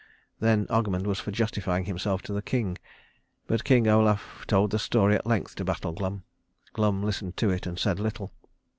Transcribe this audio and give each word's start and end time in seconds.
Then 0.39 0.65
Ogmund 0.65 1.05
was 1.05 1.19
for 1.19 1.29
justifying 1.29 1.85
himself 1.85 2.23
to 2.23 2.33
the 2.33 2.41
king; 2.41 2.79
but 3.45 3.63
King 3.63 3.87
Olaf 3.87 4.45
told 4.47 4.71
the 4.71 4.79
story 4.79 5.13
at 5.13 5.27
length 5.27 5.53
to 5.57 5.63
Battle 5.63 5.91
Glum. 5.91 6.23
Glum 6.73 7.03
listened 7.03 7.37
to 7.37 7.51
it, 7.51 7.67
and 7.67 7.77
said 7.77 7.99
little. 7.99 8.33